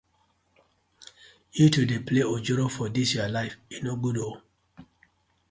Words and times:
Yu 1.57 1.65
too 1.73 1.85
dey 1.89 1.99
play 2.07 2.23
ojoro 2.35 2.65
for 2.75 2.87
dis 2.95 3.09
yu 3.15 3.25
life, 3.37 3.55
e 3.75 3.77
no 3.83 3.91
good 4.01 4.17
ooo. 4.23 4.35